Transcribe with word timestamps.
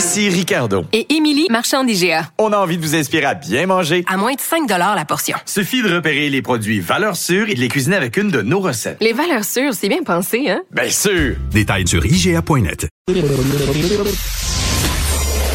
Ici 0.00 0.30
Ricardo. 0.30 0.86
Et 0.94 1.14
Émilie, 1.14 1.46
marchand 1.50 1.84
d'IGA. 1.84 2.30
On 2.38 2.54
a 2.54 2.56
envie 2.56 2.78
de 2.78 2.82
vous 2.82 2.94
inspirer 2.94 3.26
à 3.26 3.34
bien 3.34 3.66
manger. 3.66 4.02
À 4.08 4.16
moins 4.16 4.32
de 4.32 4.40
5 4.40 4.66
la 4.66 5.04
portion. 5.04 5.36
Suffit 5.44 5.82
de 5.82 5.94
repérer 5.94 6.30
les 6.30 6.40
produits 6.40 6.80
valeurs 6.80 7.16
sûres 7.16 7.50
et 7.50 7.54
de 7.54 7.60
les 7.60 7.68
cuisiner 7.68 7.96
avec 7.96 8.16
une 8.16 8.30
de 8.30 8.40
nos 8.40 8.60
recettes. 8.60 8.96
Les 9.02 9.12
valeurs 9.12 9.44
sûres, 9.44 9.74
c'est 9.74 9.90
bien 9.90 10.02
pensé, 10.02 10.48
hein? 10.48 10.62
Bien 10.70 10.88
sûr! 10.88 11.36
Détails 11.52 11.86
sur 11.86 12.06
IGA.net. 12.06 12.88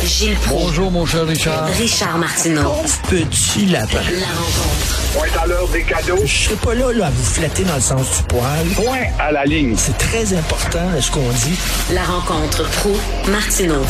Gilles 0.05 0.35
Proulx. 0.35 0.59
Bonjour, 0.67 0.91
mon 0.91 1.07
cher 1.07 1.25
Richard. 1.25 1.65
Richard 1.79 2.19
Martineau. 2.19 2.71
Petit 3.09 3.65
lapin. 3.65 3.95
La 3.95 4.27
rencontre. 4.27 4.95
Point 5.15 5.41
à 5.41 5.47
l'heure 5.47 5.67
des 5.69 5.81
cadeaux. 5.81 6.21
Je 6.23 6.31
serai 6.31 6.55
pas 6.57 6.75
là, 6.75 6.93
là 6.93 7.07
à 7.07 7.09
vous 7.09 7.23
flatter 7.23 7.63
dans 7.63 7.73
le 7.73 7.81
sens 7.81 8.17
du 8.17 8.23
poil. 8.27 8.67
Point 8.75 9.07
à 9.17 9.31
la 9.31 9.45
ligne. 9.45 9.73
C'est 9.75 9.97
très 9.97 10.35
important, 10.35 10.87
ce 11.01 11.09
qu'on 11.09 11.27
dit? 11.31 11.57
La 11.95 12.03
rencontre 12.03 12.69
pro 12.69 12.95
martineau 13.31 13.81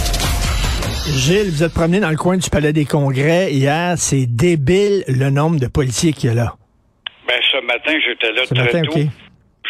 Gilles, 1.08 1.50
vous 1.50 1.64
êtes 1.64 1.74
promené 1.74 2.00
dans 2.00 2.10
le 2.10 2.18
coin 2.18 2.38
du 2.38 2.50
Palais 2.50 2.74
des 2.74 2.86
Congrès 2.86 3.52
hier. 3.52 3.94
C'est 3.98 4.26
débile 4.26 5.04
le 5.08 5.30
nombre 5.30 5.60
de 5.60 5.68
policiers 5.68 6.14
qu'il 6.14 6.30
y 6.30 6.32
a 6.32 6.36
là. 6.36 6.54
Ben, 7.28 7.40
ce 7.52 7.62
matin, 7.66 7.94
j'étais 8.06 8.32
là 8.32 8.46
Ce 8.46 8.54
très 8.54 8.64
matin, 8.66 8.82
tôt. 8.84 9.00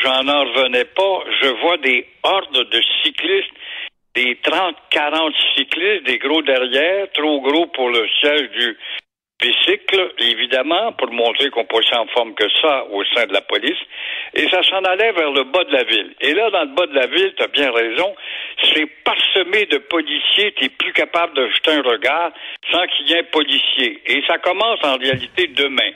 J'en 0.04 0.28
en 0.28 0.39
revenais 0.42 0.86
pas. 0.86 1.20
Je 1.42 1.48
vois 1.62 1.78
des 1.78 2.06
hordes 2.23 2.70
de 2.72 2.81
cyclistes, 3.04 3.52
des 4.16 4.38
30, 4.44 4.76
40 4.92 5.34
cyclistes, 5.56 6.06
des 6.06 6.17
gros 6.17 6.42
derrière, 6.42 7.08
trop 7.14 7.42
gros 7.42 7.67
pour 7.67 7.89
le 7.89 8.06
siège 8.20 8.50
du 8.58 8.78
bicycle, 9.41 10.14
évidemment, 10.19 10.94
pour 10.94 11.11
montrer 11.11 11.50
qu'on 11.50 11.66
peut 11.66 11.81
en 11.94 12.08
forme 12.08 12.33
que 12.36 12.47
ça 12.61 12.86
au 12.91 13.03
sein 13.14 13.25
de 13.25 13.33
la 13.33 13.42
police. 13.42 13.77
Et 14.33 14.47
ça 14.50 14.64
s'en 14.64 14.83
allait 14.83 15.11
vers 15.11 15.31
le 15.31 15.44
bas 15.44 15.64
de 15.64 15.73
la 15.73 15.83
ville. 15.83 16.16
Et 16.22 16.33
là, 16.33 16.50
dans 16.50 16.64
le 16.64 16.75
bas 16.75 16.88
de 16.88 16.95
la 16.95 17.08
ville, 17.08 17.33
tu 17.38 17.44
as 17.44 17.47
bien 17.47 17.72
raison, 17.72 18.16
c'est 18.73 18.86
parsemé 19.03 19.66
de 19.66 19.77
policiers, 19.77 20.53
tu 20.53 20.69
plus 20.69 20.94
capable 20.94 21.36
de 21.36 21.50
jeter 21.50 21.72
un 21.72 21.81
regard 21.81 22.31
sans 22.72 22.86
qu'il 22.88 23.09
y 23.09 23.14
ait 23.14 23.19
un 23.19 23.23
policier. 23.23 24.02
Et 24.05 24.23
ça 24.27 24.38
commence 24.38 24.80
en 24.83 24.97
réalité 24.97 25.47
demain. 25.47 25.92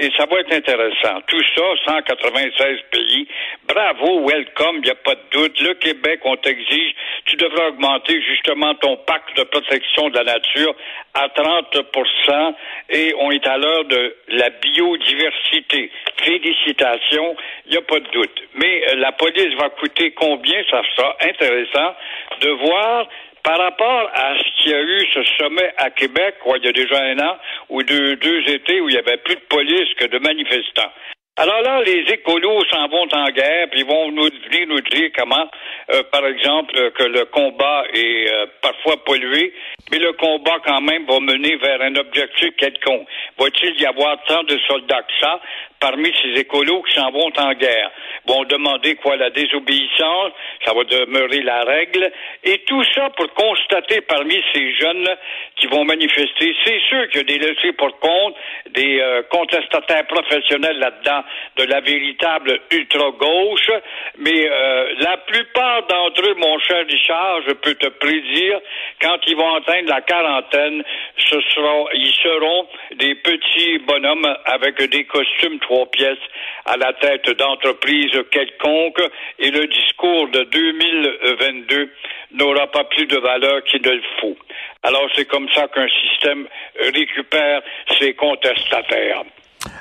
Et 0.00 0.12
ça 0.16 0.26
va 0.26 0.38
être 0.38 0.52
intéressant. 0.52 1.20
Tout 1.26 1.42
ça, 1.56 1.62
196 1.86 2.78
pays. 2.92 3.26
Bravo, 3.66 4.28
welcome, 4.28 4.76
il 4.76 4.82
n'y 4.82 4.90
a 4.90 4.94
pas 4.94 5.16
de 5.16 5.20
doute. 5.32 5.60
Le 5.60 5.74
Québec, 5.74 6.20
on 6.24 6.36
t'exige, 6.36 6.94
tu 7.24 7.34
devrais 7.34 7.66
augmenter 7.66 8.22
justement 8.22 8.74
ton 8.76 8.96
pacte 8.98 9.36
de 9.36 9.42
protection 9.42 10.08
de 10.08 10.14
la 10.14 10.24
nature 10.24 10.74
à 11.14 11.26
30% 11.26 12.54
et 12.90 13.12
on 13.18 13.32
est 13.32 13.46
à 13.46 13.58
l'heure 13.58 13.84
de 13.86 14.16
la 14.28 14.50
biodiversité. 14.50 15.90
Félicitations, 16.22 17.36
il 17.66 17.72
n'y 17.72 17.78
a 17.78 17.82
pas 17.82 17.98
de 17.98 18.08
doute. 18.12 18.42
Mais 18.54 18.84
euh, 18.90 18.96
la 18.96 19.10
police 19.12 19.52
va 19.58 19.68
coûter 19.70 20.12
combien? 20.12 20.62
Ça 20.70 20.80
sera 20.94 21.16
intéressant 21.22 21.94
de 22.40 22.50
voir 22.50 23.08
par 23.42 23.58
rapport 23.58 24.10
à 24.14 24.36
ce 24.38 24.62
qu'il 24.62 24.72
y 24.72 24.74
a 24.74 24.82
eu 24.82 25.06
ce 25.14 25.22
sommet 25.38 25.72
à 25.76 25.90
Québec, 25.90 26.36
quoi, 26.42 26.58
il 26.58 26.64
y 26.64 26.68
a 26.68 26.72
déjà 26.72 27.02
un 27.02 27.18
an, 27.18 27.36
ou 27.68 27.82
deux, 27.82 28.16
deux 28.16 28.42
étés 28.48 28.80
où 28.80 28.88
il 28.88 28.94
y 28.94 28.98
avait 28.98 29.18
plus 29.18 29.36
de 29.36 29.46
police 29.48 29.94
que 29.96 30.06
de 30.06 30.18
manifestants. 30.18 30.92
Alors 31.40 31.62
là, 31.62 31.82
les 31.82 32.04
écolos 32.12 32.64
s'en 32.68 32.88
vont 32.88 33.06
en 33.12 33.30
guerre, 33.30 33.68
puis 33.70 33.82
ils 33.82 33.86
vont 33.86 34.10
nous 34.10 34.28
venir 34.50 34.66
nous 34.66 34.80
dire 34.80 35.10
comment, 35.16 35.48
euh, 35.92 36.02
par 36.10 36.26
exemple, 36.26 36.76
euh, 36.76 36.90
que 36.90 37.04
le 37.04 37.26
combat 37.26 37.84
est 37.94 38.28
euh, 38.28 38.46
parfois 38.60 38.96
pollué, 39.04 39.54
mais 39.92 40.00
le 40.00 40.14
combat 40.14 40.56
quand 40.66 40.80
même 40.80 41.06
va 41.06 41.20
mener 41.20 41.54
vers 41.58 41.80
un 41.80 41.94
objectif 41.94 42.56
quelconque. 42.56 43.06
Va-t-il 43.38 43.80
y 43.80 43.86
avoir 43.86 44.20
tant 44.24 44.42
de 44.42 44.58
soldats 44.66 45.02
que 45.02 45.12
ça? 45.20 45.40
Parmi 45.80 46.12
ces 46.22 46.40
écolos 46.40 46.82
qui 46.82 46.94
s'en 46.94 47.10
vont 47.10 47.30
en 47.36 47.52
guerre? 47.54 47.90
Vont 48.26 48.44
demander 48.44 48.96
quoi 48.96 49.16
la 49.16 49.30
désobéissance, 49.30 50.32
ça 50.64 50.74
va 50.74 50.84
demeurer 50.84 51.40
la 51.42 51.62
règle, 51.62 52.10
et 52.44 52.58
tout 52.66 52.84
ça 52.94 53.10
pour 53.10 53.32
constater 53.34 54.00
parmi 54.02 54.42
ces 54.52 54.74
jeunes 54.74 55.08
qui 55.56 55.66
vont 55.66 55.84
manifester, 55.84 56.54
c'est 56.64 56.80
sûr 56.88 57.08
qu'il 57.08 57.20
y 57.20 57.20
a 57.20 57.38
des 57.38 57.38
laissés 57.38 57.72
pour 57.72 57.98
compte, 57.98 58.34
des 58.70 59.00
euh, 59.00 59.22
contestataires 59.30 60.06
professionnels 60.06 60.78
là-dedans, 60.78 61.24
de 61.56 61.64
la 61.64 61.80
véritable 61.80 62.60
ultra-gauche, 62.70 63.70
mais 64.18 64.48
euh, 64.50 64.94
la 65.00 65.16
plupart 65.18 65.86
d'entre 65.86 66.28
eux, 66.28 66.34
mon 66.34 66.58
cher 66.60 66.84
Richard, 66.86 67.40
je 67.46 67.52
peux 67.52 67.74
te 67.74 67.88
prédire, 67.88 68.60
quand 69.00 69.18
ils 69.26 69.36
vont 69.36 69.54
atteindre 69.54 69.88
la 69.88 70.00
quarantaine, 70.02 70.82
ce 71.16 71.40
sera, 71.40 71.84
ils 71.94 72.14
seront 72.22 72.68
des 72.96 73.14
petits 73.16 73.78
bonhommes 73.78 74.36
avec 74.44 74.80
des 74.82 75.04
costumes 75.04 75.58
trois 75.68 75.86
pièces 75.90 76.24
à 76.64 76.76
la 76.76 76.92
tête 76.94 77.28
d'entreprises 77.36 78.16
quelconques 78.30 79.02
et 79.38 79.50
le 79.50 79.66
discours 79.66 80.28
de 80.30 80.44
2022 80.44 81.90
n'aura 82.32 82.66
pas 82.68 82.84
plus 82.84 83.06
de 83.06 83.18
valeur 83.18 83.62
qu'il 83.64 83.82
ne 83.82 83.90
le 83.90 84.02
faut. 84.20 84.36
Alors 84.82 85.08
c'est 85.14 85.26
comme 85.26 85.48
ça 85.54 85.68
qu'un 85.68 85.88
système 85.88 86.46
récupère 86.80 87.62
ses 87.98 88.14
contestataires. 88.14 89.24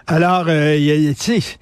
Alors, 0.07 0.45
euh, 0.49 0.75
tu 1.19 1.39
sais, 1.39 1.57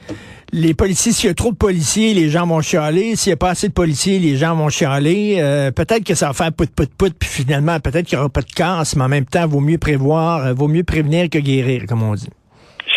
les 0.54 0.74
policiers, 0.74 1.12
s'il 1.12 1.28
y 1.28 1.32
a 1.32 1.36
trop 1.36 1.52
de 1.52 1.58
policiers, 1.58 2.14
les 2.14 2.30
gens 2.30 2.48
vont 2.48 2.62
chialer. 2.62 3.16
S'il 3.16 3.32
n'y 3.32 3.34
a 3.34 3.38
pas 3.38 3.50
assez 3.50 3.68
de 3.68 3.74
policiers, 3.74 4.20
les 4.20 4.38
gens 4.38 4.56
vont 4.56 4.70
chialer. 4.70 5.38
Euh, 5.40 5.72
peut-être 5.72 6.04
que 6.04 6.16
ça 6.16 6.28
va 6.28 6.34
faire 6.34 6.52
pout 6.54 6.74
pout 6.74 6.90
pout, 6.98 7.14
puis 7.18 7.30
finalement, 7.30 7.80
peut-être 7.80 8.08
qu'il 8.08 8.18
n'y 8.18 8.22
aura 8.22 8.30
pas 8.30 8.42
de 8.42 8.52
casse, 8.52 8.96
mais 8.96 9.04
en 9.04 9.10
même 9.10 9.26
temps, 9.26 9.48
vaut 9.48 9.60
mieux 9.60 9.78
prévoir, 9.78 10.46
euh, 10.46 10.54
vaut 10.54 10.68
mieux 10.68 10.84
prévenir 10.84 11.30
que 11.30 11.40
guérir, 11.40 11.84
comme 11.88 12.04
on 12.04 12.14
dit. 12.14 12.30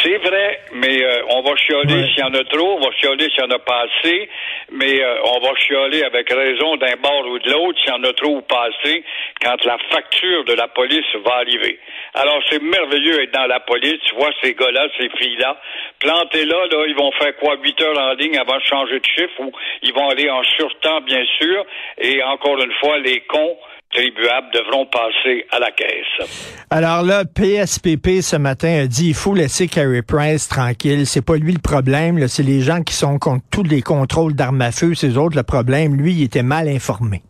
C'est 0.03 0.19
vrai, 0.19 0.61
mais 0.75 1.03
euh, 1.03 1.18
on 1.39 1.43
va 1.43 1.57
chialer 1.57 1.95
Ouais. 1.95 2.09
s'il 2.09 2.19
y 2.19 2.23
en 2.23 2.35
a 2.35 2.45
trop, 2.45 2.77
on 2.79 2.81
va 2.81 2.91
chialer 3.01 3.29
s'il 3.31 3.41
y 3.41 3.47
en 3.47 3.51
a 3.51 3.59
pas 3.59 3.85
assez, 3.87 4.29
mais 4.73 5.01
euh, 5.03 5.17
on 5.25 5.41
va 5.41 5.55
chialer 5.57 6.03
avec 6.03 6.29
raison 6.33 6.77
d'un 6.77 6.97
bord 6.97 7.27
ou 7.29 7.39
de 7.39 7.51
l'autre 7.51 7.79
s'il 7.81 7.91
y 7.91 7.93
en 7.97 8.03
a 8.05 8.13
trop 8.13 8.37
ou 8.37 8.43
pas 8.43 8.69
assez 8.69 9.05
quand 9.41 9.65
la 9.65 9.79
facture 9.91 10.45
de 10.45 10.55
la 10.55 10.69
police 10.69 11.07
va 11.25 11.37
arriver. 11.37 11.79
Alors 12.15 12.43
c'est 12.51 12.63
merveilleux 12.63 13.19
d'être 13.19 13.33
dans 13.35 13.47
la 13.47 13.61
police, 13.61 14.01
tu 14.07 14.15
vois 14.17 14.31
ces 14.43 14.55
gars-là, 14.55 14.89
ces 14.99 15.09
filles-là, 15.11 15.61
plantés 16.01 16.45
là, 16.45 16.57
là, 16.71 16.85
ils 16.87 16.97
vont 16.97 17.13
faire 17.13 17.37
quoi, 17.37 17.57
8 17.63 17.81
heures 17.83 17.99
en 17.99 18.13
ligne 18.15 18.37
avant 18.39 18.57
de 18.57 18.63
changer 18.63 18.99
de 18.99 19.07
chiffre 19.07 19.41
ou 19.41 19.53
ils 19.83 19.93
vont 19.95 20.09
aller 20.09 20.29
en 20.31 20.43
surtemps, 20.45 21.01
bien 21.03 21.25
sûr, 21.41 21.65
et 21.99 22.23
encore 22.23 22.59
une 22.63 22.73
fois, 22.81 22.99
les 22.99 23.21
cons 23.23 23.57
tribuables 23.93 24.51
devront 24.53 24.87
passer 24.87 25.47
à 25.51 25.59
la 25.59 25.71
caisse. 25.71 26.29
Alors 26.71 27.03
là, 27.03 27.25
PSPP 27.25 28.21
ce 28.23 28.37
matin 28.37 28.83
a 28.85 28.87
dit 28.87 29.09
il 29.09 29.15
faut 29.15 29.35
laisser 29.35 29.69
Carey 29.69 30.03
Price 30.03 30.49
tranquille. 30.49 31.07
C'est 31.07 31.25
pas 31.25 31.37
lui 31.37 31.53
le 31.53 31.61
problème, 31.61 32.27
c'est 32.29 32.43
les 32.43 32.61
gens 32.61 32.83
qui 32.83 32.95
sont 32.95 33.19
contre 33.19 33.45
tous 33.51 33.65
les 33.65 33.83
contrôles 33.83 34.35
d'armes 34.35 34.63
à 34.63 34.73
feu, 34.73 34.95
c'est 34.95 35.09
eux 35.09 35.19
autres 35.19 35.37
le 35.37 35.43
problème. 35.43 35.97
Lui, 35.97 36.13
il 36.13 36.25
était 36.25 36.43
mal 36.43 36.69
informé. 36.69 37.23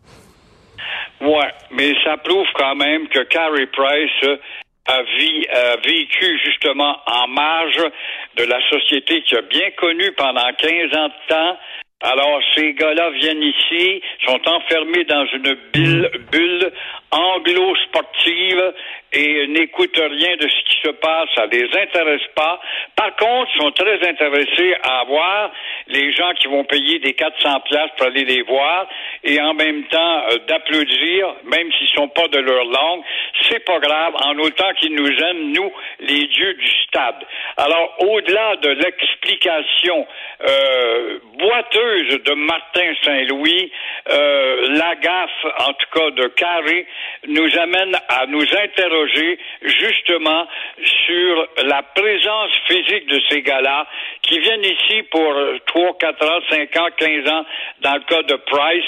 Ouais, 1.21 1.51
mais 1.71 1.93
ça 2.03 2.17
prouve 2.17 2.47
quand 2.55 2.75
même 2.75 3.07
que 3.09 3.19
Carey 3.23 3.67
Price 3.67 4.39
a, 4.87 4.93
a 4.93 5.75
vécu 5.77 6.39
justement 6.45 6.95
en 7.05 7.27
marge 7.27 7.83
de 8.37 8.43
la 8.43 8.59
société 8.69 9.21
qui 9.23 9.35
a 9.35 9.41
bien 9.41 9.69
connu 9.77 10.11
pendant 10.17 10.49
15 10.57 10.71
ans 10.97 11.07
de 11.07 11.27
temps. 11.27 11.57
Alors, 12.01 12.39
ces 12.55 12.73
gars-là 12.75 13.09
viennent 13.09 13.43
ici, 13.43 14.01
sont 14.25 14.39
enfermés 14.47 15.03
dans 15.03 15.25
une 15.33 15.53
bulle, 15.73 16.09
bulle 16.31 16.71
anglo-sportive 17.11 18.73
et 19.11 19.47
n'écoutent 19.47 19.97
rien 19.97 20.35
de 20.37 20.47
ce 20.47 20.63
qui 20.65 20.81
se 20.83 20.89
passe. 20.89 21.29
Ça 21.35 21.45
les 21.47 21.65
intéresse 21.65 22.27
pas. 22.35 22.59
Par 22.95 23.15
contre, 23.15 23.49
ils 23.55 23.61
sont 23.61 23.71
très 23.71 24.07
intéressés 24.07 24.75
à 24.83 25.03
voir 25.05 25.51
les 25.87 26.11
gens 26.13 26.31
qui 26.33 26.47
vont 26.47 26.63
payer 26.65 26.99
des 26.99 27.13
400 27.13 27.61
places 27.61 27.89
pour 27.97 28.07
aller 28.07 28.25
les 28.25 28.41
voir 28.43 28.87
et 29.23 29.39
en 29.41 29.53
même 29.53 29.83
temps 29.85 30.23
euh, 30.31 30.37
d'applaudir, 30.47 31.35
même 31.45 31.71
s'ils 31.73 31.89
sont 31.89 32.09
pas 32.09 32.27
de 32.27 32.39
leur 32.39 32.65
langue. 32.65 33.01
C'est 33.49 33.65
pas 33.65 33.79
grave, 33.79 34.13
en 34.23 34.37
autant 34.39 34.71
qu'ils 34.79 34.93
nous 34.93 35.07
aiment, 35.07 35.51
nous, 35.53 35.71
les 35.99 36.27
dieux 36.27 36.53
du 36.53 36.69
stade. 36.83 37.25
Alors, 37.57 37.95
au-delà 37.99 38.55
de 38.57 38.69
l'explication 38.69 40.07
euh, 40.47 41.19
boiteuse 41.37 42.23
de 42.23 42.33
Martin 42.33 42.93
Saint-Louis, 43.03 43.71
euh, 44.09 44.67
la 44.77 44.95
gaffe, 44.95 45.45
en 45.59 45.73
tout 45.73 45.99
cas 45.99 46.11
de 46.11 46.27
Carré, 46.29 46.87
nous 47.27 47.57
amène 47.57 47.95
à 48.07 48.25
nous 48.27 48.45
interroger 48.55 49.39
justement 49.61 50.47
sur 51.07 51.47
la 51.65 51.81
présence 51.83 52.51
physique 52.67 53.07
de 53.07 53.21
ces 53.29 53.41
gars-là 53.41 53.87
qui 54.21 54.39
viennent 54.39 54.63
ici 54.65 55.03
pour 55.11 55.31
euh, 55.31 55.57
3, 55.65 55.97
4 55.99 56.25
ans, 56.25 56.39
5 56.49 56.77
ans, 56.77 56.87
15 56.97 57.29
ans, 57.29 57.45
dans 57.81 57.95
le 57.95 58.01
cas 58.01 58.23
de 58.23 58.35
Price, 58.35 58.85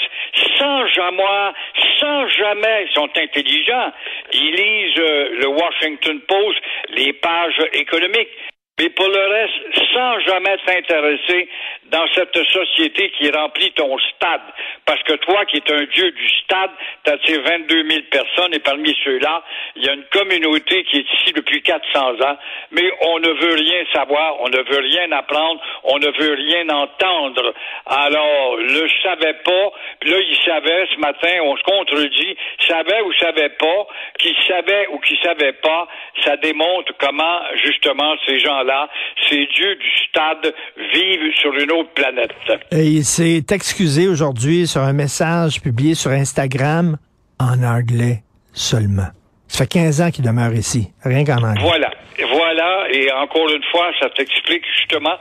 sans 0.58 0.86
jamais, 0.88 1.52
sans 2.00 2.28
jamais, 2.28 2.86
ils 2.88 2.94
sont 2.94 3.10
intelligents, 3.16 3.92
ils 4.32 4.54
lisent 4.54 4.98
euh, 4.98 5.28
le 5.40 5.46
Washington 5.48 6.20
Post, 6.20 6.58
les 6.90 7.12
pages 7.12 7.60
économiques, 7.72 8.30
mais 8.80 8.88
pour 8.90 9.06
le 9.06 9.26
reste, 9.26 9.54
sans 9.94 10.20
jamais 10.20 10.56
s'intéresser 10.66 11.48
dans 11.84 12.06
cette 12.14 12.36
société 12.48 13.10
qui 13.10 13.30
remplit 13.30 13.70
ton 13.72 13.98
stade. 13.98 14.40
Parce 14.86 15.02
que 15.02 15.12
toi, 15.14 15.44
qui 15.44 15.58
es 15.58 15.72
un 15.72 15.84
dieu 15.84 16.10
du 16.10 16.28
stade, 16.40 16.70
t'attires 17.04 17.42
22 17.42 17.88
000 17.88 18.02
personnes 18.10 18.54
et 18.54 18.60
parmi 18.60 18.96
ceux-là, 19.04 19.42
il 19.76 19.84
y 19.84 19.88
a 19.88 19.92
une 19.92 20.04
communauté 20.04 20.84
qui 20.84 20.98
est 20.98 21.12
ici 21.12 21.32
depuis 21.34 21.62
400 21.62 22.20
ans, 22.22 22.38
mais 22.70 22.90
on 23.02 23.18
ne 23.20 23.28
veut 23.28 23.54
rien 23.54 23.84
savoir, 23.92 24.40
on 24.40 24.48
ne 24.48 24.58
veut 24.58 24.80
rien 24.80 25.12
apprendre, 25.12 25.60
on 25.84 25.98
ne 25.98 26.08
veut 26.08 26.34
rien 26.34 26.68
entendre. 26.70 27.54
Alors, 27.86 28.56
le 28.56 28.88
savait 29.02 29.38
pas, 29.44 29.70
puis 30.00 30.10
là, 30.10 30.16
il 30.18 30.36
savait 30.44 30.86
ce 30.94 30.98
matin, 30.98 31.40
on 31.42 31.56
se 31.56 31.62
contredit, 31.62 32.36
savait 32.66 33.02
ou 33.02 33.12
savait 33.14 33.50
pas, 33.50 33.86
qui 34.18 34.34
savait 34.48 34.86
ou 34.88 34.98
qui 35.00 35.18
savait 35.22 35.52
pas, 35.52 35.86
ça 36.24 36.36
démontre 36.38 36.92
comment, 36.98 37.40
justement, 37.62 38.16
ces 38.26 38.38
gens-là, 38.62 38.88
ces 39.28 39.46
dieux 39.46 39.76
du 39.76 39.90
stade, 40.08 40.54
vivent 40.76 41.34
sur 41.40 41.54
une 41.54 41.72
autre 41.72 41.90
planète. 41.94 42.30
Et 42.70 42.84
il 42.84 43.04
s'est 43.04 43.44
excusé 43.50 44.08
aujourd'hui 44.08 44.66
sur 44.66 44.82
un 44.82 44.92
message 44.92 45.60
publié 45.60 45.94
sur 45.94 46.10
Instagram 46.10 46.96
en 47.38 47.62
anglais 47.62 48.22
seulement. 48.52 49.08
Ça 49.48 49.64
fait 49.64 49.70
15 49.70 50.00
ans 50.00 50.10
qu'il 50.10 50.24
demeure 50.24 50.54
ici, 50.54 50.88
rien 51.04 51.24
qu'en 51.24 51.42
anglais. 51.42 51.62
Voilà, 51.62 51.90
voilà, 52.32 52.86
et 52.90 53.12
encore 53.12 53.50
une 53.50 53.62
fois, 53.64 53.90
ça 54.00 54.08
t'explique 54.10 54.64
justement 54.78 55.16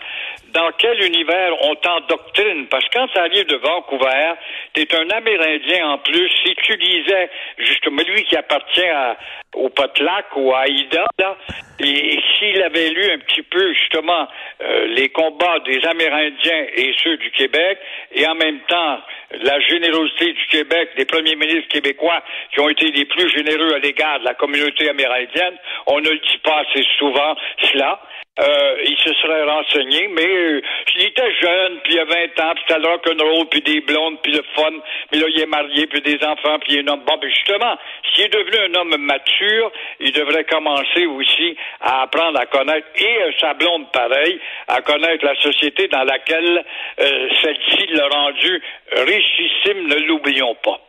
dans 0.53 0.69
quel 0.77 1.01
univers 1.03 1.53
on 1.63 1.75
t'endoctrine. 1.75 2.67
Parce 2.69 2.83
que 2.85 2.99
quand 2.99 3.07
tu 3.07 3.19
arrives 3.19 3.47
de 3.47 3.57
Vancouver, 3.57 4.33
tu 4.73 4.81
es 4.81 4.95
un 4.95 5.09
Amérindien 5.09 5.89
en 5.89 5.97
plus. 5.97 6.29
Si 6.45 6.55
tu 6.63 6.75
lisais, 6.77 7.29
justement, 7.57 8.01
lui 8.07 8.23
qui 8.23 8.35
appartient 8.35 8.87
à, 8.87 9.17
au 9.55 9.69
Potlac 9.69 10.25
ou 10.35 10.53
à 10.53 10.65
et, 10.67 12.13
et 12.13 12.21
s'il 12.37 12.61
avait 12.61 12.89
lu 12.89 13.11
un 13.11 13.19
petit 13.19 13.41
peu, 13.41 13.73
justement, 13.73 14.27
euh, 14.61 14.87
les 14.87 15.09
combats 15.09 15.59
des 15.65 15.83
Amérindiens 15.85 16.65
et 16.75 16.93
ceux 17.03 17.17
du 17.17 17.31
Québec, 17.31 17.79
et 18.11 18.25
en 18.27 18.35
même 18.35 18.59
temps, 18.67 18.99
la 19.41 19.59
générosité 19.61 20.33
du 20.33 20.45
Québec, 20.47 20.89
des 20.97 21.05
premiers 21.05 21.35
ministres 21.35 21.69
québécois 21.69 22.23
qui 22.53 22.59
ont 22.59 22.69
été 22.69 22.91
les 22.91 23.05
plus 23.05 23.29
généreux 23.29 23.73
à 23.73 23.79
l'égard 23.79 24.19
de 24.19 24.25
la 24.25 24.33
communauté 24.35 24.89
amérindienne, 24.89 25.55
on 25.87 25.99
ne 25.99 26.09
le 26.09 26.17
dit 26.17 26.37
pas 26.43 26.63
assez 26.67 26.83
souvent, 26.97 27.35
cela. 27.71 27.99
Euh, 28.41 28.75
il 28.85 28.97
se 28.97 29.13
serait 29.21 29.43
renseigné, 29.43 30.07
mais 30.07 30.25
euh, 30.25 30.61
il 30.95 31.05
était 31.05 31.31
jeune, 31.39 31.79
puis 31.83 31.93
il 31.93 31.99
a 31.99 32.05
20 32.05 32.13
ans, 32.39 32.53
puis 32.55 32.63
c'était 32.67 32.79
le 32.79 32.87
rock'n'roll, 32.87 33.45
puis 33.49 33.61
des 33.61 33.81
blondes, 33.81 34.19
puis 34.23 34.31
le 34.31 34.43
fun, 34.55 34.71
puis 35.11 35.21
là, 35.21 35.27
il 35.29 35.41
est 35.41 35.45
marié, 35.45 35.85
puis 35.85 36.01
des 36.01 36.17
enfants, 36.25 36.57
puis 36.59 36.73
il 36.73 36.77
est 36.79 36.89
un 36.89 36.93
homme. 36.93 37.03
Bon, 37.05 37.17
ben 37.21 37.29
justement, 37.29 37.77
s'il 38.13 38.25
est 38.25 38.33
devenu 38.33 38.57
un 38.57 38.79
homme 38.79 38.97
mature, 38.97 39.71
il 39.99 40.11
devrait 40.11 40.45
commencer 40.45 41.05
aussi 41.05 41.55
à 41.81 42.03
apprendre 42.03 42.39
à 42.39 42.47
connaître, 42.47 42.87
et 42.95 43.21
euh, 43.21 43.31
sa 43.39 43.53
blonde 43.53 43.91
pareil, 43.91 44.39
à 44.67 44.81
connaître 44.81 45.23
la 45.23 45.35
société 45.35 45.87
dans 45.89 46.03
laquelle 46.03 46.65
euh, 46.99 47.29
celle-ci 47.41 47.87
l'a 47.93 48.07
rendu 48.07 48.61
richissime, 48.91 49.87
ne 49.87 50.07
l'oublions 50.07 50.55
pas. 50.55 50.79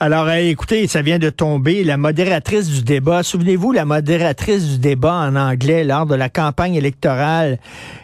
Alors, 0.00 0.26
euh, 0.26 0.36
écoutez, 0.36 0.86
ça 0.88 1.02
vient 1.02 1.18
de 1.18 1.30
tomber. 1.30 1.84
La 1.84 1.96
modératrice 1.96 2.68
du 2.68 2.82
débat, 2.82 3.22
souvenez-vous, 3.22 3.72
la 3.72 3.84
modératrice 3.84 4.66
du 4.68 4.78
débat 4.78 5.14
en 5.14 5.36
anglais 5.36 5.84
lors 5.84 6.06
de 6.06 6.14
la 6.14 6.28
campagne 6.28 6.74
électorale, 6.74 7.58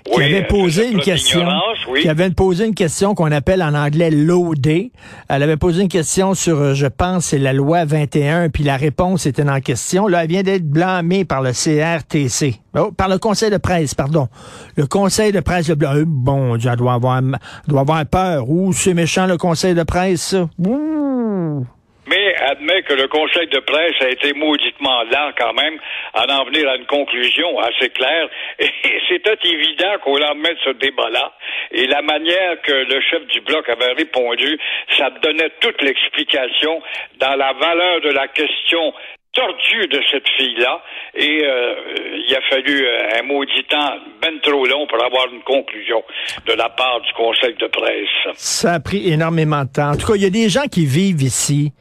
qui 0.04 0.18
Oui, 0.18 0.24
avait 0.24 0.44
euh, 0.44 0.48
posé 0.48 0.90
une 0.90 1.00
question, 1.00 1.44
oui. 1.92 2.02
qui 2.02 2.08
avait 2.08 2.30
posé 2.30 2.66
une 2.66 2.74
question 2.74 3.14
qu'on 3.14 3.32
appelle 3.32 3.62
en 3.62 3.74
anglais 3.74 4.10
loadée. 4.10 4.92
Elle 5.28 5.42
avait 5.42 5.56
posé 5.56 5.82
une 5.82 5.88
question 5.88 6.34
sur, 6.34 6.58
euh, 6.58 6.74
je 6.74 6.86
pense, 6.86 7.26
c'est 7.26 7.38
la 7.38 7.52
loi 7.52 7.84
21, 7.84 8.50
puis 8.50 8.62
la 8.62 8.76
réponse 8.76 9.26
était 9.26 9.48
en 9.48 9.60
question. 9.60 10.06
Là, 10.06 10.22
elle 10.24 10.30
vient 10.30 10.42
d'être 10.42 10.68
blâmée 10.68 11.24
par 11.24 11.42
le 11.42 11.50
CRTC. 11.52 12.60
Oh, 12.78 12.92
par 12.92 13.08
le 13.08 13.18
conseil 13.18 13.50
de 13.50 13.56
presse, 13.56 13.94
pardon. 13.96 14.28
Le 14.76 14.86
conseil 14.86 15.32
de 15.32 15.40
presse, 15.40 15.68
le 15.68 15.74
blâme. 15.74 16.04
Bon, 16.06 16.56
Dieu, 16.56 16.70
elle 16.72 16.78
doit 16.78 16.92
avoir, 16.94 17.18
elle 17.18 17.36
doit 17.66 17.80
avoir 17.80 18.06
peur. 18.06 18.48
Ouh, 18.48 18.72
c'est 18.72 18.94
méchant, 18.94 19.26
le 19.26 19.36
conseil 19.36 19.74
de 19.74 19.82
presse, 19.82 20.20
ça? 20.20 20.48
Ouh. 20.64 20.99
Admet 22.50 22.82
que 22.82 22.94
le 22.94 23.06
conseil 23.06 23.46
de 23.46 23.60
presse 23.60 23.94
a 24.00 24.08
été 24.08 24.32
mauditement 24.32 25.04
lent 25.04 25.30
quand 25.38 25.52
même 25.54 25.78
à 26.14 26.24
en 26.40 26.44
venir 26.44 26.68
à 26.68 26.76
une 26.76 26.86
conclusion 26.86 27.58
assez 27.60 27.90
claire. 27.90 28.28
Et 28.58 28.70
c'était 29.08 29.38
évident 29.44 29.98
qu'au 30.02 30.18
lendemain 30.18 30.52
de 30.52 30.58
ce 30.64 30.70
débat-là, 30.70 31.32
et 31.70 31.86
la 31.86 32.02
manière 32.02 32.60
que 32.62 32.72
le 32.72 33.00
chef 33.02 33.24
du 33.26 33.40
bloc 33.42 33.68
avait 33.68 33.92
répondu, 33.92 34.58
ça 34.98 35.10
donnait 35.22 35.50
toute 35.60 35.80
l'explication 35.82 36.82
dans 37.18 37.36
la 37.36 37.52
valeur 37.52 38.00
de 38.00 38.10
la 38.10 38.26
question 38.28 38.92
tordue 39.32 39.86
de 39.88 40.00
cette 40.10 40.28
fille-là. 40.36 40.80
Et 41.14 41.42
euh, 41.44 41.74
il 42.28 42.34
a 42.34 42.40
fallu 42.48 42.84
euh, 42.84 43.18
un 43.18 43.22
maudit 43.22 43.64
temps 43.68 43.94
ben 44.22 44.38
trop 44.42 44.66
long 44.66 44.86
pour 44.86 45.04
avoir 45.04 45.26
une 45.32 45.42
conclusion 45.42 46.02
de 46.46 46.52
la 46.52 46.68
part 46.68 47.00
du 47.00 47.12
conseil 47.14 47.54
de 47.54 47.66
presse. 47.66 48.34
Ça 48.36 48.74
a 48.74 48.80
pris 48.80 49.10
énormément 49.10 49.64
de 49.64 49.70
temps. 49.70 49.90
En 49.92 49.96
tout 49.96 50.06
cas, 50.06 50.14
il 50.16 50.22
y 50.22 50.26
a 50.26 50.30
des 50.30 50.48
gens 50.48 50.66
qui 50.70 50.86
vivent 50.86 51.22
ici. 51.22 51.72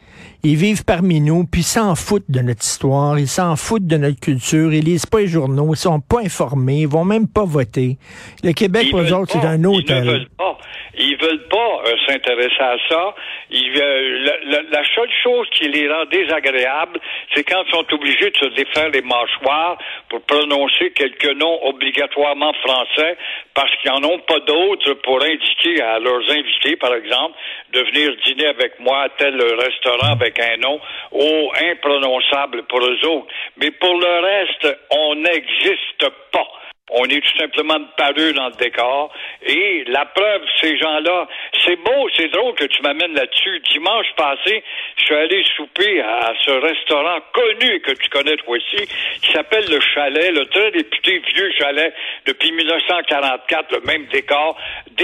Ils 0.44 0.56
vivent 0.56 0.86
parmi 0.86 1.20
nous, 1.20 1.44
puis 1.46 1.62
ils 1.62 1.66
s'en 1.66 1.96
foutent 1.96 2.30
de 2.30 2.40
notre 2.40 2.62
histoire, 2.64 3.20
ils 3.20 3.28
s'en 3.28 3.58
foutent 3.58 3.88
de 3.88 3.98
notre 3.98 4.22
culture, 4.22 4.74
ils 4.74 4.84
lisent 4.84 5.06
pas 5.06 5.20
les 5.20 5.28
journaux, 5.28 5.74
ils 5.74 5.78
sont 5.78 6.00
pas 6.00 6.20
informés, 6.22 6.82
ils 6.82 6.88
vont 6.88 7.04
même 7.04 7.28
pas 7.28 7.44
voter. 7.44 7.98
Le 8.42 8.54
Québec, 8.54 8.84
Ils 8.86 8.92
pour 8.92 9.02
eux 9.02 9.12
autres, 9.14 9.34
c'est 9.34 9.46
un 9.46 9.60
Ils 9.60 9.68
autre. 9.68 9.94
ne 9.94 10.02
veulent 10.02 10.30
pas. 10.38 10.58
Ils 11.00 11.16
veulent 11.16 11.48
pas 11.48 11.82
euh, 11.86 11.96
s'intéresser 12.06 12.60
à 12.60 12.76
ça. 12.90 13.16
La, 13.50 14.84
seule 14.96 15.12
chose 15.24 15.48
qui 15.52 15.70
les 15.70 15.90
rend 15.90 16.04
désagréables, 16.06 17.00
c'est 17.34 17.44
quand 17.46 17.64
ils 17.66 17.72
sont 17.72 17.94
obligés 17.94 18.30
de 18.30 18.38
se 18.38 18.46
défaire 18.54 18.90
les 18.90 19.02
mâchoires 19.02 19.78
pour 20.10 20.22
prononcer 20.24 20.92
quelques 20.92 21.34
noms 21.38 21.66
obligatoirement 21.68 22.52
français 22.66 23.18
parce 23.54 23.74
qu'ils 23.78 23.92
n'en 23.92 24.04
ont 24.10 24.20
pas 24.20 24.40
d'autres 24.42 24.94
pour 24.96 25.24
indiquer 25.24 25.82
à 25.82 26.00
leurs 26.00 26.30
invités, 26.30 26.76
par 26.76 26.94
exemple, 26.94 27.38
de 27.72 27.80
venir 27.80 28.16
dîner 28.26 28.48
avec 28.48 28.78
moi 28.82 29.04
à 29.04 29.10
tel 29.10 29.42
restaurant 29.42 30.12
avec 30.12 30.38
un 30.38 30.58
nom 30.58 30.82
au 31.12 31.52
imprononçable 31.72 32.64
pour 32.64 32.80
eux 32.80 33.06
autres. 33.06 33.28
Mais 33.56 33.72
pour 33.72 33.94
le 33.94 34.20
reste, 34.20 34.78
on 34.92 35.16
n'existe 35.16 36.10
pas. 36.32 36.59
On 36.92 37.06
est 37.06 37.22
tout 37.22 37.38
simplement 37.38 37.80
de 37.80 37.88
parure 37.98 38.34
dans 38.34 38.48
le 38.50 38.56
décor. 38.56 39.12
Et 39.46 39.84
la 39.88 40.06
preuve, 40.06 40.42
ces 40.62 40.78
gens-là, 40.78 41.28
c'est 41.66 41.76
beau, 41.78 42.10
c'est 42.18 42.30
drôle 42.32 42.56
que 42.56 42.66
tu 42.66 42.82
m'amènes 42.82 43.14
là-dessus. 43.14 43.62
Dimanche 43.72 44.08
passé, 44.18 44.64
je 44.98 45.04
suis 45.04 45.16
allé 45.16 45.44
souper 45.56 46.02
à 46.02 46.34
ce 46.46 46.52
restaurant 46.52 47.20
connu 47.34 47.76
et 47.76 47.80
que 47.82 47.92
tu 47.92 48.10
connais 48.10 48.36
toi 48.38 48.58
aussi, 48.58 48.88
qui 49.22 49.32
s'appelle 49.32 49.66
le 49.70 49.80
Chalet, 49.94 50.32
le 50.34 50.46
très 50.46 50.70
réputé 50.70 51.22
vieux 51.36 51.52
chalet 51.60 51.94
depuis 52.26 52.52
1944, 52.52 53.72
le 53.76 53.82
même 53.86 54.06
décor. 54.12 54.58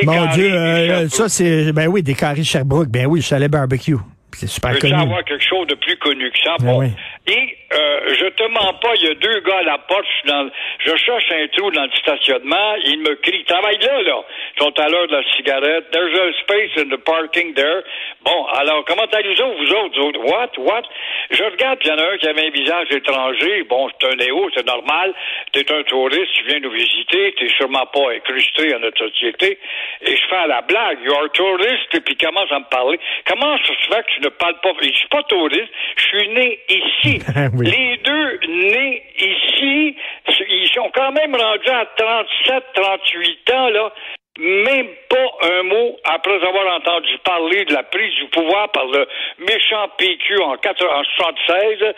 Mon 0.03 0.25
Dieu, 0.27 0.51
euh, 0.53 1.07
ça 1.09 1.29
c'est, 1.29 1.71
ben 1.71 1.87
oui, 1.87 2.01
des 2.03 2.13
carrés 2.15 2.43
Sherbrooke, 2.43 2.89
ben 2.89 3.05
oui, 3.05 3.19
le 3.19 3.23
chalet 3.25 3.49
barbecue. 3.49 3.95
C'est 4.33 4.47
super 4.47 4.71
Veux-tu 4.71 4.89
connu. 4.89 5.01
avoir 5.01 5.23
quelque 5.23 5.45
chose 5.47 5.65
de 5.67 5.75
plus 5.75 5.95
connu 5.97 6.29
que 6.29 6.37
ça? 6.43 6.55
Ben 6.59 6.73
oui. 6.75 6.87
Et 7.27 7.57
euh, 7.73 8.13
je 8.19 8.25
te 8.27 8.43
mens 8.49 8.73
pas, 8.75 8.93
il 8.95 9.03
y 9.03 9.09
a 9.09 9.15
deux 9.15 9.39
gars 9.39 9.57
à 9.57 9.63
la 9.63 9.77
porte, 9.79 10.05
je, 10.23 10.29
dans, 10.29 10.49
je 10.77 10.95
cherche 10.95 11.31
un 11.31 11.47
trou 11.47 11.71
dans 11.71 11.83
le 11.85 11.91
stationnement, 11.95 12.75
ils 12.85 12.99
me 12.99 13.15
crient, 13.15 13.43
travaille 13.45 13.79
là, 13.79 14.01
là. 14.03 14.23
Ils 14.55 14.63
sont 14.63 14.79
à 14.79 14.87
l'heure 14.89 15.07
de 15.07 15.15
la 15.15 15.23
cigarette. 15.35 15.89
There's 15.91 16.13
a 16.13 16.33
space 16.41 16.71
in 16.77 16.89
the 16.89 17.01
parking 17.03 17.55
there. 17.55 17.81
Bon, 18.23 18.45
alors, 18.53 18.85
comment 18.85 19.07
allez-vous, 19.11 19.57
vous 19.57 19.73
autres? 19.73 19.99
Vous 19.99 20.07
autres? 20.07 20.19
What? 20.19 20.51
What? 20.57 20.83
Je 21.31 21.43
regarde, 21.43 21.79
il 21.83 21.87
y 21.87 21.91
en 21.91 21.97
a 21.97 22.11
un 22.11 22.17
qui 22.17 22.27
avait 22.27 22.45
un 22.45 22.51
visage 22.51 22.91
étranger. 22.91 23.63
Bon, 23.63 23.89
c'est 23.89 24.07
un 24.07 24.15
néo, 24.15 24.47
c'est 24.53 24.65
normal. 24.67 25.13
T'es 25.51 25.65
un 25.73 25.81
touriste, 25.83 26.31
tu 26.33 26.43
viens 26.45 26.59
nous 26.59 26.71
visiter, 26.71 27.33
t'es 27.39 27.49
sûrement 27.57 27.87
pas 27.87 28.11
incrusté 28.13 28.73
à 28.73 28.79
notre 28.79 28.99
société. 28.99 29.57
Et 30.01 30.15
je 30.15 30.27
fais 30.29 30.35
à 30.35 30.47
la 30.47 30.61
blague, 30.61 30.99
you 31.03 31.13
are 31.13 31.31
tourist, 31.31 31.93
et 31.93 32.01
puis 32.01 32.15
commence 32.17 32.51
à 32.51 32.59
me 32.59 32.69
parler. 32.69 32.99
Comment 33.25 33.57
ça 33.57 33.73
se 33.73 33.93
fait 33.93 34.03
que 34.03 34.11
tu 34.13 34.21
ne 34.21 34.29
parles 34.29 34.59
pas? 34.61 34.73
Je 34.79 34.91
suis 34.91 35.07
pas 35.07 35.23
touriste, 35.23 35.71
je 35.97 36.03
suis 36.03 36.29
né 36.29 36.59
ici. 36.69 37.14
Oui. 37.53 37.65
Les 37.69 37.97
deux 37.97 38.39
nés 38.47 39.03
ici, 39.17 39.95
ils 40.27 40.69
sont 40.73 40.89
quand 40.93 41.11
même 41.11 41.35
rendus 41.35 41.69
à 41.69 41.85
37, 41.97 42.63
38 42.73 43.51
ans, 43.51 43.69
là. 43.69 43.93
Même 44.37 44.89
pas 45.09 45.47
un 45.49 45.63
mot 45.63 45.97
après 46.03 46.45
avoir 46.45 46.75
entendu 46.75 47.17
parler 47.23 47.63
de 47.63 47.73
la 47.73 47.83
prise 47.83 48.13
du 48.15 48.25
pouvoir 48.27 48.69
par 48.71 48.85
le 48.85 49.07
méchant 49.39 49.87
PQ 49.97 50.41
en, 50.41 50.57
4 50.57 50.85
en 50.85 51.03
76. 51.03 51.93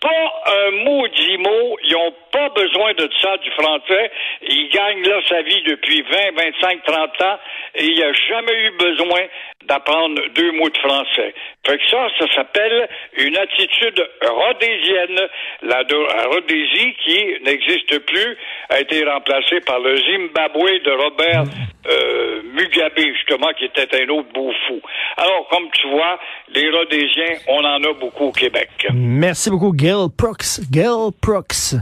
pas 0.00 0.42
un 0.46 0.70
maudit 0.84 1.36
mot. 1.38 1.76
Ils 1.82 1.92
n'ont 1.92 2.14
pas 2.30 2.48
besoin 2.50 2.94
de 2.94 3.08
ça, 3.20 3.36
du 3.38 3.50
français. 3.50 4.10
Ils 4.42 4.68
gagnent 4.70 5.02
là 5.02 5.20
sa 5.28 5.42
vie 5.42 5.62
depuis 5.64 6.02
20, 6.02 6.36
25, 6.36 6.84
30 6.84 7.22
ans 7.22 7.38
et 7.74 7.84
il 7.84 7.94
n'y 7.94 8.04
a 8.04 8.12
jamais 8.12 8.54
eu 8.54 8.70
besoin 8.78 9.22
d'apprendre 9.66 10.20
deux 10.34 10.52
mots 10.52 10.68
de 10.68 10.78
français. 10.78 11.34
Fait 11.66 11.76
que 11.76 11.82
ça, 11.90 12.08
ça 12.18 12.26
s'appelle 12.34 12.88
une 13.18 13.36
attitude 13.36 14.02
rhodésienne. 14.22 15.28
La, 15.62 15.82
Rhodésie, 16.30 16.94
qui 17.04 17.34
n'existe 17.44 17.98
plus, 18.06 18.36
a 18.70 18.80
été 18.80 19.04
remplacée 19.04 19.60
par 19.60 19.78
le 19.80 19.96
Zimbabwe 19.96 20.82
de 20.84 20.90
Robert 20.90 21.44
euh, 21.86 22.42
Mugabe, 22.54 22.98
justement, 23.14 23.48
qui 23.58 23.66
était 23.66 24.02
un 24.02 24.08
autre 24.08 24.32
beau 24.32 24.52
fou. 24.66 24.80
Alors, 25.16 25.46
comme 25.50 25.68
tu 25.72 25.88
vois, 25.88 26.18
les 26.54 26.70
Rhodésiens, 26.70 27.36
on 27.48 27.64
en 27.64 27.82
a 27.82 27.92
beaucoup 27.92 28.26
au 28.26 28.32
Québec. 28.32 28.70
Merci 28.92 29.50
beaucoup, 29.50 29.74
Gil 29.76 30.08
Brooks. 30.16 30.60
Gil 30.72 31.10
Brooks. 31.22 31.74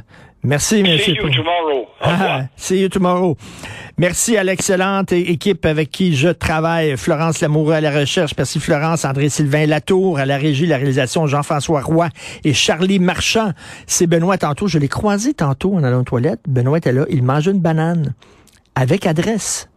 Merci, 0.44 0.76
See 0.76 0.82
monsieur. 0.82 1.14
you 1.14 1.30
tomorrow. 1.30 1.88
Ah, 2.00 2.44
see 2.56 2.80
you 2.80 2.88
tomorrow. 2.88 3.36
Merci 3.98 4.36
à 4.36 4.44
l'excellente 4.44 5.10
équipe 5.12 5.66
avec 5.66 5.90
qui 5.90 6.14
je 6.14 6.28
travaille. 6.28 6.96
Florence 6.96 7.40
Lamoureux 7.40 7.74
à 7.74 7.80
la 7.80 7.90
recherche. 7.90 8.32
Merci 8.38 8.60
Florence, 8.60 9.04
André-Sylvain 9.04 9.66
Latour 9.66 10.18
à 10.18 10.26
la 10.26 10.36
régie, 10.36 10.66
la 10.66 10.76
réalisation 10.76 11.26
Jean-François 11.26 11.80
Roy 11.82 12.08
et 12.44 12.54
Charlie 12.54 13.00
Marchand. 13.00 13.50
C'est 13.88 14.06
Benoît 14.06 14.38
tantôt. 14.38 14.68
Je 14.68 14.78
l'ai 14.78 14.88
croisé 14.88 15.34
tantôt 15.34 15.74
en 15.74 15.82
allant 15.82 16.00
aux 16.00 16.04
toilettes. 16.04 16.40
Benoît 16.46 16.78
était 16.78 16.92
là. 16.92 17.04
Il 17.10 17.24
mange 17.24 17.48
une 17.48 17.58
banane 17.60 18.14
avec 18.76 19.06
adresse. 19.06 19.68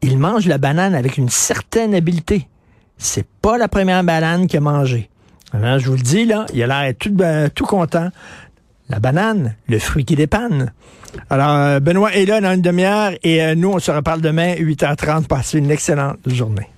Il 0.00 0.18
mange 0.18 0.46
la 0.46 0.56
banane 0.56 0.94
avec 0.94 1.18
une 1.18 1.28
certaine 1.28 1.94
habileté. 1.94 2.48
C'est 2.96 3.26
pas 3.42 3.58
la 3.58 3.68
première 3.68 4.02
banane 4.04 4.46
qu'il 4.46 4.56
a 4.56 4.60
mangée. 4.60 5.10
Alors, 5.52 5.78
je 5.78 5.86
vous 5.90 5.96
le 5.96 6.02
dis, 6.02 6.24
là, 6.24 6.44
il 6.52 6.62
a 6.62 6.66
l'air 6.66 6.94
tout, 6.98 7.10
ben, 7.12 7.48
tout 7.50 7.64
content. 7.66 8.08
La 8.88 9.00
banane, 9.00 9.56
le 9.68 9.78
fruit 9.78 10.04
qui 10.04 10.14
dépanne. 10.14 10.72
Alors, 11.30 11.50
euh, 11.50 11.80
Benoît 11.80 12.14
est 12.14 12.26
là 12.26 12.40
dans 12.40 12.52
une 12.52 12.62
demi-heure 12.62 13.12
et 13.22 13.42
euh, 13.42 13.54
nous, 13.54 13.70
on 13.70 13.78
se 13.78 13.90
reparle 13.90 14.20
demain, 14.20 14.54
8h30. 14.54 15.26
Passez 15.26 15.58
une 15.58 15.70
excellente 15.70 16.18
journée. 16.26 16.68